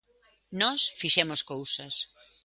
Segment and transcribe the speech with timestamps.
[0.61, 1.93] Nós fixemos cousas.